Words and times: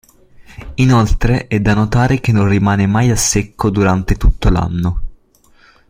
Inoltre 0.77 1.45
è 1.45 1.59
da 1.59 1.75
notare 1.75 2.19
che 2.21 2.31
non 2.31 2.49
rimane 2.49 2.87
mai 2.87 3.11
a 3.11 3.15
secco 3.15 3.69
durante 3.69 4.15
tutto 4.15 4.49
l'anno. 4.49 5.01